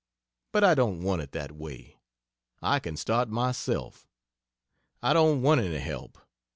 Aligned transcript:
But 0.51 0.63
I 0.63 0.73
don't 0.73 1.03
want 1.03 1.21
it 1.21 1.31
that 1.33 1.51
way. 1.51 1.99
I 2.59 2.79
can 2.79 2.97
start 2.97 3.29
myself. 3.29 4.07
I 5.03 5.13
don't 5.13 5.43
want 5.43 5.61
any 5.61 5.77
help. 5.77 6.17